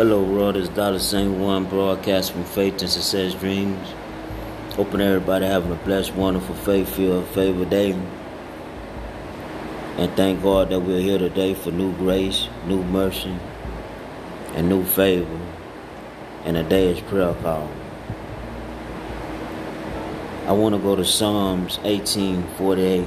Hello, 0.00 0.22
world. 0.22 0.56
It's 0.56 0.70
Dollar 0.70 0.98
Saint 0.98 1.36
One 1.36 1.66
broadcast 1.66 2.32
from 2.32 2.44
Faith 2.44 2.80
and 2.80 2.88
Success 2.88 3.34
Dreams. 3.34 3.86
Hoping 4.70 5.02
everybody 5.02 5.44
having 5.44 5.72
a 5.72 5.74
blessed, 5.74 6.14
wonderful, 6.14 6.54
faith-filled, 6.54 7.26
favor 7.26 7.66
day. 7.66 7.92
And 9.98 10.10
thank 10.16 10.42
God 10.42 10.70
that 10.70 10.80
we're 10.80 11.02
here 11.02 11.18
today 11.18 11.52
for 11.52 11.70
new 11.70 11.92
grace, 11.98 12.48
new 12.66 12.82
mercy, 12.82 13.36
and 14.54 14.70
new 14.70 14.84
favor. 14.84 15.38
And 16.46 16.56
is 16.56 17.00
prayer 17.00 17.34
call. 17.34 17.68
I 20.46 20.52
want 20.52 20.74
to 20.74 20.80
go 20.80 20.96
to 20.96 21.04
Psalms 21.04 21.78
18:48. 21.84 23.04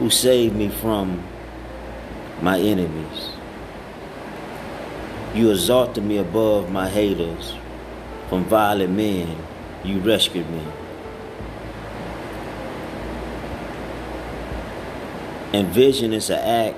Who 0.00 0.10
saved 0.10 0.56
me 0.56 0.70
from 0.70 1.22
my 2.42 2.58
enemies? 2.58 3.33
You 5.34 5.50
exalted 5.50 6.04
me 6.04 6.18
above 6.18 6.70
my 6.70 6.88
haters. 6.88 7.54
From 8.28 8.44
violent 8.44 8.94
men, 8.94 9.36
you 9.82 9.98
rescued 9.98 10.48
me. 10.48 10.62
And 15.52 15.68
vision 15.68 16.12
is 16.12 16.30
an 16.30 16.38
act 16.38 16.76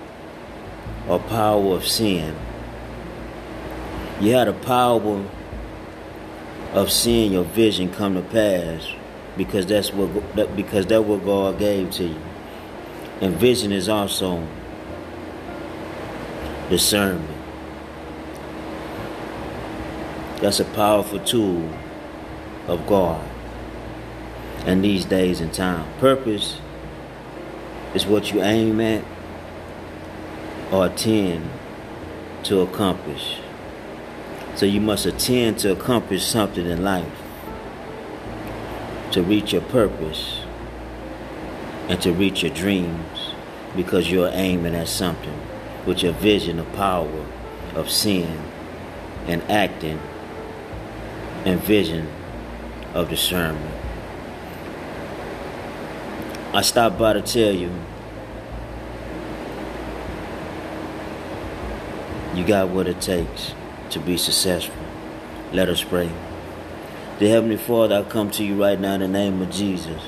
or 1.08 1.18
power 1.18 1.74
of 1.74 1.86
sin. 1.86 2.34
You 4.20 4.32
had 4.32 4.48
a 4.48 4.52
power 4.52 5.24
of 6.72 6.90
seeing 6.90 7.32
your 7.32 7.44
vision 7.44 7.92
come 7.92 8.14
to 8.14 8.22
pass 8.22 8.90
because 9.36 9.66
that's 9.66 9.92
what 9.92 10.56
because 10.56 10.86
that's 10.86 11.04
what 11.04 11.24
God 11.24 11.58
gave 11.58 11.90
to 11.92 12.04
you. 12.04 12.20
And 13.20 13.34
vision 13.36 13.72
is 13.72 13.88
also 13.88 14.46
discernment. 16.68 17.35
That's 20.40 20.60
a 20.60 20.64
powerful 20.66 21.18
tool 21.20 21.70
of 22.68 22.86
God 22.86 23.26
in 24.66 24.82
these 24.82 25.06
days 25.06 25.40
and 25.40 25.52
time. 25.52 25.86
Purpose 25.98 26.58
is 27.94 28.04
what 28.04 28.32
you 28.32 28.42
aim 28.42 28.78
at 28.80 29.02
or 30.70 30.86
attend 30.86 31.48
to 32.42 32.60
accomplish. 32.60 33.38
So 34.56 34.66
you 34.66 34.80
must 34.80 35.06
attend 35.06 35.58
to 35.60 35.72
accomplish 35.72 36.24
something 36.24 36.66
in 36.66 36.84
life 36.84 37.22
to 39.12 39.22
reach 39.22 39.54
your 39.54 39.62
purpose 39.62 40.42
and 41.88 42.00
to 42.02 42.12
reach 42.12 42.42
your 42.42 42.52
dreams 42.52 43.30
because 43.74 44.10
you're 44.10 44.30
aiming 44.32 44.74
at 44.74 44.88
something 44.88 45.40
with 45.86 46.02
your 46.02 46.12
vision 46.12 46.58
of 46.58 46.70
power 46.74 47.24
of 47.74 47.90
sin 47.90 48.42
and 49.26 49.42
acting 49.44 49.98
and 51.46 51.60
vision 51.60 52.08
of 52.92 53.08
discernment. 53.08 53.74
I 56.52 56.60
stopped 56.62 56.98
by 56.98 57.12
to 57.12 57.22
tell 57.22 57.52
you 57.52 57.70
you 62.34 62.44
got 62.44 62.68
what 62.70 62.88
it 62.88 63.00
takes 63.00 63.54
to 63.90 64.00
be 64.00 64.16
successful. 64.16 64.74
Let 65.52 65.68
us 65.68 65.84
pray. 65.84 66.10
The 67.20 67.28
Heavenly 67.28 67.56
Father, 67.56 67.94
I 67.94 68.02
come 68.02 68.32
to 68.32 68.44
you 68.44 68.60
right 68.60 68.78
now 68.80 68.94
in 68.94 69.00
the 69.00 69.08
name 69.08 69.40
of 69.40 69.50
Jesus 69.50 70.02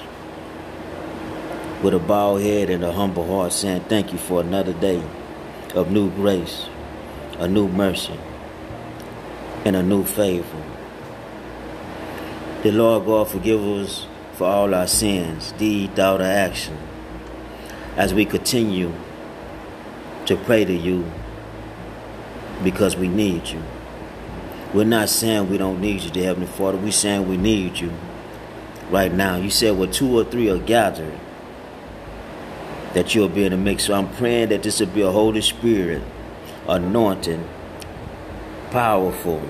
with 1.84 1.94
a 1.94 2.00
bowed 2.00 2.42
head 2.42 2.68
and 2.68 2.82
a 2.82 2.92
humble 2.92 3.24
heart 3.28 3.52
saying 3.52 3.82
thank 3.82 4.12
you 4.12 4.18
for 4.18 4.40
another 4.40 4.72
day 4.72 5.00
of 5.72 5.92
new 5.92 6.10
grace, 6.10 6.66
a 7.38 7.46
new 7.46 7.68
mercy, 7.68 8.18
and 9.64 9.76
a 9.76 9.82
new 9.84 10.02
favor. 10.02 10.77
The 12.60 12.72
Lord 12.72 13.06
God 13.06 13.28
forgive 13.28 13.62
us 13.62 14.04
for 14.32 14.48
all 14.48 14.74
our 14.74 14.88
sins, 14.88 15.52
deed, 15.52 15.94
thought, 15.94 16.20
or 16.20 16.24
action, 16.24 16.76
as 17.96 18.12
we 18.12 18.24
continue 18.24 18.92
to 20.26 20.36
pray 20.36 20.64
to 20.64 20.74
you 20.74 21.08
because 22.64 22.96
we 22.96 23.06
need 23.06 23.46
you. 23.46 23.62
We're 24.74 24.82
not 24.82 25.08
saying 25.08 25.48
we 25.48 25.56
don't 25.56 25.80
need 25.80 26.02
you, 26.02 26.10
dear 26.10 26.24
Heavenly 26.24 26.48
Father. 26.48 26.78
We're 26.78 26.90
saying 26.90 27.28
we 27.28 27.36
need 27.36 27.78
you 27.78 27.92
right 28.90 29.12
now. 29.14 29.36
You 29.36 29.50
said, 29.50 29.78
where 29.78 29.86
two 29.86 30.18
or 30.18 30.24
three 30.24 30.50
are 30.50 30.58
gathered, 30.58 31.16
that 32.92 33.14
you'll 33.14 33.28
be 33.28 33.44
in 33.44 33.52
the 33.52 33.56
mix. 33.56 33.84
So 33.84 33.94
I'm 33.94 34.12
praying 34.14 34.48
that 34.48 34.64
this 34.64 34.80
will 34.80 34.88
be 34.88 35.02
a 35.02 35.12
Holy 35.12 35.42
Spirit 35.42 36.02
anointing, 36.66 37.48
powerful, 38.72 39.40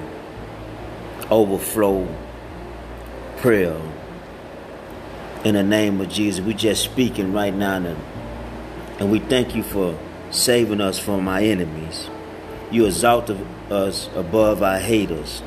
overflow 1.30 2.06
prayer 3.38 3.80
in 5.44 5.54
the 5.54 5.62
name 5.62 6.00
of 6.00 6.08
Jesus. 6.08 6.44
We 6.44 6.54
just 6.54 6.82
speaking 6.82 7.32
right 7.32 7.54
now, 7.54 7.76
and 8.98 9.10
we 9.10 9.20
thank 9.20 9.54
you 9.54 9.62
for 9.62 9.98
saving 10.30 10.80
us 10.80 10.98
from 10.98 11.28
our 11.28 11.38
enemies. 11.38 12.10
You 12.70 12.86
exalted 12.86 13.38
us 13.70 14.10
above 14.14 14.62
our 14.62 14.78
haters, 14.78 15.42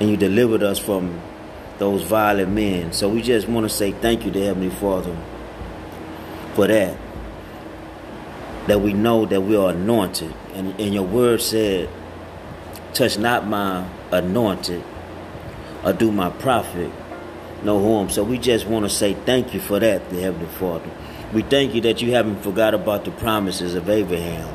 and 0.00 0.08
you 0.08 0.16
delivered 0.16 0.62
us 0.62 0.78
from 0.78 1.20
those 1.78 2.02
violent 2.02 2.50
men. 2.50 2.92
So 2.92 3.08
we 3.08 3.20
just 3.22 3.46
want 3.48 3.64
to 3.64 3.74
say 3.74 3.92
thank 3.92 4.24
you 4.24 4.32
to 4.32 4.44
Heavenly 4.44 4.70
Father 4.70 5.16
for 6.54 6.66
that. 6.66 6.96
That 8.66 8.80
we 8.80 8.92
know 8.92 9.26
that 9.26 9.42
we 9.42 9.56
are 9.56 9.70
anointed, 9.70 10.34
and, 10.54 10.78
and 10.80 10.94
your 10.94 11.04
word 11.04 11.42
said, 11.42 11.90
"Touch 12.94 13.18
not 13.18 13.46
my 13.46 13.86
anointed." 14.10 14.82
Or 15.84 15.92
do 15.92 16.12
my 16.12 16.30
prophet 16.30 16.90
no 17.62 17.82
harm. 17.82 18.08
So 18.08 18.24
we 18.24 18.38
just 18.38 18.66
want 18.66 18.84
to 18.84 18.90
say 18.90 19.14
thank 19.14 19.54
you 19.54 19.60
for 19.60 19.78
that, 19.78 20.08
the 20.10 20.20
Heavenly 20.20 20.46
Father. 20.46 20.90
We 21.32 21.42
thank 21.42 21.74
you 21.74 21.80
that 21.82 22.02
you 22.02 22.12
haven't 22.12 22.42
forgot 22.42 22.74
about 22.74 23.04
the 23.04 23.10
promises 23.12 23.74
of 23.74 23.88
Abraham. 23.88 24.48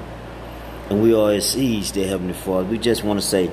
And 0.89 1.01
we 1.01 1.13
are 1.13 1.31
his 1.31 1.49
seeds, 1.49 1.91
dear 1.91 2.07
Heavenly 2.07 2.33
Father. 2.33 2.65
We 2.65 2.77
just 2.77 3.03
want 3.03 3.19
to 3.19 3.25
say, 3.25 3.49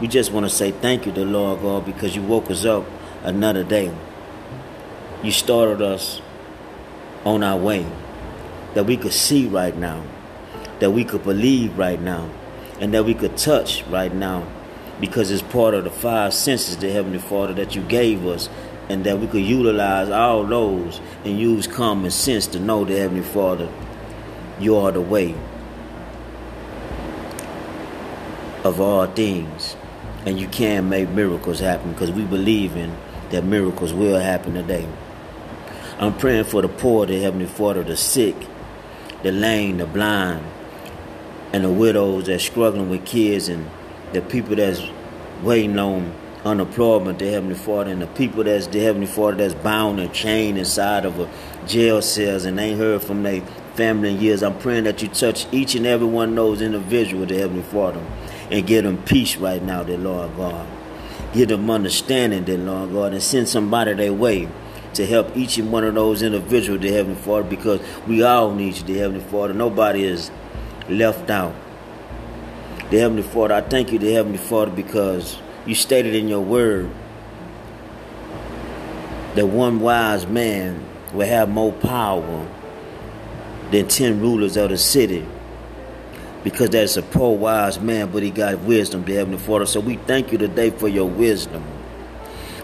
we 0.00 0.08
just 0.08 0.32
want 0.32 0.44
to 0.44 0.50
say 0.50 0.70
thank 0.70 1.06
you 1.06 1.12
to 1.12 1.24
Lord 1.24 1.60
God 1.60 1.84
because 1.84 2.16
you 2.16 2.22
woke 2.22 2.50
us 2.50 2.64
up 2.64 2.84
another 3.22 3.64
day. 3.64 3.94
You 5.22 5.30
started 5.30 5.80
us 5.80 6.20
on 7.24 7.42
our 7.42 7.56
way 7.56 7.86
that 8.74 8.84
we 8.84 8.96
could 8.96 9.12
see 9.12 9.46
right 9.46 9.76
now, 9.76 10.04
that 10.80 10.90
we 10.90 11.04
could 11.04 11.22
believe 11.22 11.78
right 11.78 12.00
now, 12.00 12.28
and 12.80 12.92
that 12.92 13.04
we 13.04 13.14
could 13.14 13.36
touch 13.36 13.84
right 13.84 14.12
now 14.12 14.46
because 15.00 15.30
it's 15.30 15.42
part 15.42 15.74
of 15.74 15.84
the 15.84 15.90
five 15.90 16.32
senses, 16.34 16.76
the 16.76 16.90
Heavenly 16.90 17.18
Father, 17.18 17.54
that 17.54 17.74
you 17.74 17.82
gave 17.82 18.26
us, 18.26 18.48
and 18.88 19.04
that 19.04 19.18
we 19.18 19.26
could 19.26 19.42
utilize 19.42 20.10
all 20.10 20.44
those 20.44 21.00
and 21.24 21.38
use 21.38 21.66
common 21.66 22.10
sense 22.10 22.46
to 22.48 22.60
know 22.60 22.84
the 22.84 22.96
Heavenly 22.98 23.22
Father, 23.22 23.68
you 24.60 24.76
are 24.76 24.92
the 24.92 25.00
way 25.00 25.34
of 28.62 28.80
all 28.80 29.06
things. 29.06 29.76
And 30.26 30.40
you 30.40 30.48
can 30.48 30.88
make 30.88 31.10
miracles 31.10 31.60
happen 31.60 31.92
because 31.92 32.10
we 32.10 32.24
believe 32.24 32.76
in 32.76 32.96
that 33.30 33.44
miracles 33.44 33.92
will 33.92 34.18
happen 34.18 34.54
today. 34.54 34.88
I'm 35.98 36.16
praying 36.16 36.44
for 36.44 36.62
the 36.62 36.68
poor, 36.68 37.06
the 37.06 37.20
Heavenly 37.20 37.46
Father, 37.46 37.82
the 37.82 37.96
sick, 37.96 38.34
the 39.22 39.32
lame, 39.32 39.78
the 39.78 39.86
blind, 39.86 40.44
and 41.52 41.64
the 41.64 41.70
widows 41.70 42.26
that's 42.26 42.44
struggling 42.44 42.88
with 42.88 43.04
kids 43.04 43.48
and 43.48 43.70
the 44.14 44.22
people 44.22 44.56
that's 44.56 44.82
waiting 45.42 45.78
on 45.78 46.14
unemployment, 46.44 47.18
the 47.18 47.30
Heavenly 47.30 47.54
Father, 47.54 47.90
and 47.90 48.02
the 48.02 48.06
people 48.06 48.44
that's 48.44 48.66
the 48.66 48.80
Heavenly 48.80 49.06
Father 49.06 49.36
that's 49.36 49.54
bound 49.54 49.98
and 49.98 50.12
chained 50.12 50.58
inside 50.58 51.04
of 51.04 51.18
a 51.18 51.28
jail 51.66 52.02
cells 52.02 52.44
and 52.44 52.58
ain't 52.60 52.78
heard 52.78 53.02
from 53.02 53.22
their 53.22 53.40
family 53.74 54.10
in 54.10 54.20
years. 54.20 54.42
I'm 54.42 54.58
praying 54.58 54.84
that 54.84 55.02
you 55.02 55.08
touch 55.08 55.46
each 55.52 55.74
and 55.74 55.86
every 55.86 56.06
one 56.06 56.30
of 56.30 56.36
those 56.36 56.62
individuals, 56.62 57.28
the 57.28 57.38
Heavenly 57.38 57.62
Father, 57.62 58.04
and 58.50 58.66
give 58.66 58.84
them 58.84 59.02
peace 59.04 59.36
right 59.36 59.62
now, 59.62 59.82
dear 59.82 59.98
Lord 59.98 60.36
God. 60.36 60.66
Give 61.32 61.48
them 61.48 61.68
understanding, 61.70 62.44
dear 62.44 62.58
Lord 62.58 62.92
God, 62.92 63.12
and 63.12 63.22
send 63.22 63.48
somebody 63.48 63.94
their 63.94 64.12
way 64.12 64.48
to 64.94 65.06
help 65.06 65.36
each 65.36 65.58
and 65.58 65.72
one 65.72 65.82
of 65.84 65.94
those 65.94 66.22
individuals, 66.22 66.82
dear 66.82 66.92
Heavenly 66.92 67.20
Father, 67.20 67.48
because 67.48 67.80
we 68.06 68.22
all 68.22 68.54
need 68.54 68.76
you, 68.76 68.98
Heavenly 68.98 69.24
Father. 69.24 69.54
Nobody 69.54 70.04
is 70.04 70.30
left 70.88 71.30
out. 71.30 71.54
The 72.90 72.98
Heavenly 72.98 73.22
Father, 73.22 73.54
I 73.54 73.60
thank 73.62 73.92
you, 73.92 73.98
the 73.98 74.12
Heavenly 74.12 74.38
Father, 74.38 74.70
because 74.70 75.38
you 75.66 75.74
stated 75.74 76.14
in 76.14 76.28
your 76.28 76.42
word 76.42 76.90
that 79.34 79.46
one 79.46 79.80
wise 79.80 80.26
man 80.26 80.84
will 81.12 81.26
have 81.26 81.48
more 81.48 81.72
power 81.72 82.46
than 83.70 83.88
ten 83.88 84.20
rulers 84.20 84.56
of 84.56 84.70
the 84.70 84.78
city. 84.78 85.26
Because 86.44 86.70
that's 86.70 86.98
a 86.98 87.02
poor 87.02 87.36
wise 87.36 87.80
man, 87.80 88.10
but 88.10 88.22
he 88.22 88.30
got 88.30 88.60
wisdom, 88.60 89.02
the 89.04 89.14
Heavenly 89.14 89.38
Father. 89.38 89.64
So 89.64 89.80
we 89.80 89.96
thank 89.96 90.30
you 90.30 90.36
today 90.36 90.68
for 90.68 90.86
your 90.86 91.08
wisdom. 91.08 91.64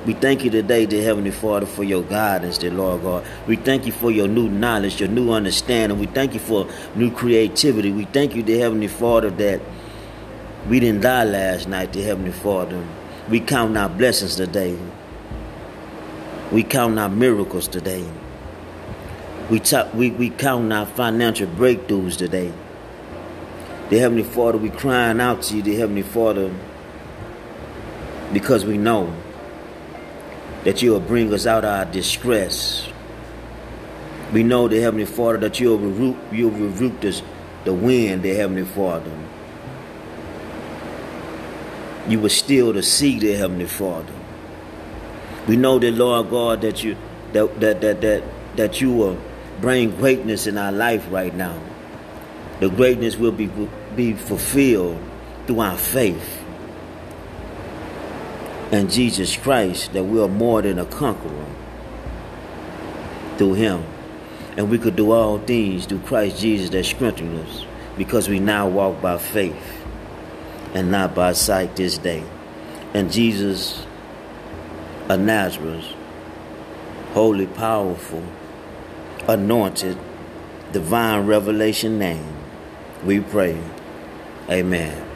We 0.05 0.13
thank 0.13 0.45
you 0.45 0.51
today, 0.51 0.85
dear 0.87 1.03
Heavenly 1.03 1.31
Father, 1.31 1.67
for 1.67 1.83
your 1.83 2.03
guidance, 2.03 2.59
dear 2.59 2.71
Lord 2.71 3.03
God. 3.03 3.27
We 3.47 3.57
thank 3.57 3.87
you 3.87 3.93
for 3.93 4.11
your 4.11 4.29
new 4.29 4.51
knowledge, 4.51 5.01
your 5.01 5.09
new 5.09 5.33
understanding. 5.33 5.99
We 5.99 6.07
thank 6.07 6.35
you 6.35 6.41
for 6.41 6.69
new 6.95 7.11
creativity. 7.11 7.91
We 7.91 8.05
thank 8.05 8.37
you, 8.37 8.43
dear 8.43 8.61
Heavenly 8.61 8.89
Father, 8.89 9.31
that 9.31 9.61
We 10.69 10.79
didn't 10.79 11.01
die 11.01 11.25
last 11.25 11.69
night, 11.69 11.93
dear 11.93 12.05
Heavenly 12.05 12.33
Father. 12.33 12.87
We 13.31 13.41
count 13.41 13.77
our 13.79 13.89
blessings 13.89 14.37
today. 14.37 14.79
We 16.53 16.65
count 16.65 16.99
our 16.99 17.09
miracles 17.09 17.67
today. 17.67 18.07
We, 19.49 19.59
talk, 19.59 19.95
we, 19.95 20.11
we 20.11 20.29
count 20.29 20.71
our 20.73 20.85
financial 20.85 21.47
breakthroughs 21.47 22.17
today. 22.17 22.53
Dear 23.89 24.01
Heavenly 24.01 24.23
Father, 24.23 24.59
we 24.59 24.69
crying 24.69 25.19
out 25.21 25.43
to 25.45 25.57
you, 25.57 25.63
dear 25.63 25.79
Heavenly 25.79 26.03
Father, 26.03 26.55
because 28.33 28.67
we 28.67 28.77
know 28.77 29.13
that 30.65 30.83
you 30.83 30.93
will 30.93 31.01
bring 31.01 31.33
us 31.33 31.47
out 31.47 31.65
of 31.65 31.71
our 31.71 31.87
distress. 31.87 32.87
We 34.33 34.43
know, 34.43 34.69
dear 34.69 34.83
Heavenly 34.83 35.07
Father, 35.07 35.39
that 35.39 35.59
you'll 35.59 35.79
rebuke, 35.79 36.17
you'll 36.31 36.51
rebuke 36.51 37.01
this, 37.01 37.23
the 37.65 37.73
wind, 37.73 38.23
dear 38.23 38.37
Heavenly 38.37 38.67
Father. 38.67 39.11
You 42.09 42.21
will 42.21 42.31
still 42.31 42.73
to 42.73 42.83
sea, 42.83 43.19
the 43.19 43.35
Heavenly 43.35 43.67
Father. 43.67 44.13
We 45.47 45.57
know 45.57 45.79
that, 45.79 45.93
Lord 45.93 46.31
God, 46.31 46.61
that 46.63 46.83
you 46.85 46.97
that 47.33 47.61
that 47.61 47.81
that 47.81 48.01
that, 48.01 48.23
that 48.57 48.81
you 48.81 48.93
will 48.93 49.19
bring 49.61 49.91
greatness 49.97 50.47
in 50.47 50.59
our 50.59 50.73
life 50.73 51.07
right 51.11 51.35
now. 51.35 51.61
The 52.61 52.69
greatness 52.69 53.17
will 53.17 53.33
be 53.33 53.51
be 53.97 54.15
fulfilled 54.15 55.01
through 55.47 55.61
our 55.61 55.77
faith 55.77 56.41
in 58.73 58.89
Jesus 58.89 59.37
Christ 59.37 59.93
that 59.93 60.05
we 60.05 60.21
are 60.21 60.29
more 60.29 60.63
than 60.63 60.79
a 60.79 60.85
conqueror 60.85 61.47
through 63.37 63.55
him. 63.55 63.85
And 64.57 64.71
we 64.71 64.79
could 64.79 64.97
do 64.97 65.13
all 65.13 65.39
things 65.39 65.87
through 65.87 66.01
Christ 66.01 66.41
Jesus 66.41 66.71
that 66.71 66.85
strengthens 66.85 67.49
us 67.49 67.67
because 67.97 68.29
we 68.29 68.39
now 68.39 68.69
walk 68.69 69.01
by 69.01 69.19
faith 69.19 69.80
and 70.75 70.91
not 70.91 71.15
by 71.15 71.33
sight 71.33 71.77
this 71.77 71.99
day. 71.99 72.25
And 72.95 73.13
Jesus 73.13 73.87
of 75.09 75.21
Nazareth, 75.21 75.87
holy, 77.13 77.47
powerful, 77.47 78.23
anointed, 79.27 79.99
divine 80.73 81.27
revelation 81.27 81.99
name, 81.99 82.37
we 83.05 83.21
pray. 83.21 83.61
Amen. 84.49 85.10